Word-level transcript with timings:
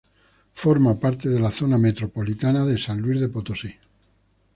Forma 0.55 0.99
parte 0.99 1.29
de 1.29 1.39
la 1.39 1.51
Zona 1.51 1.77
Metropolitana 1.77 2.65
de 2.65 2.79
San 2.79 2.99
Luis 3.03 3.21
Potosí. 3.27 3.75